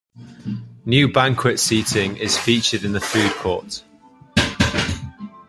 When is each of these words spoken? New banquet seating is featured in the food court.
New 0.83 1.13
banquet 1.13 1.59
seating 1.59 2.17
is 2.17 2.35
featured 2.35 2.83
in 2.83 2.91
the 2.91 2.99
food 2.99 3.29
court. 3.33 3.83